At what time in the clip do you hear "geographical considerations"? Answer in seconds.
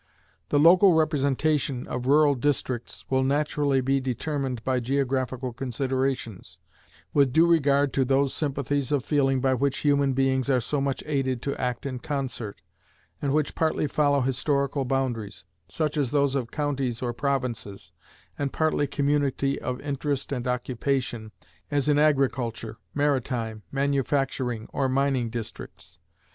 4.79-6.57